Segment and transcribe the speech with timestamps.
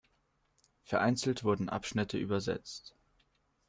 [0.81, 2.95] Vereinzelt wurden Abschnitte übersetzt.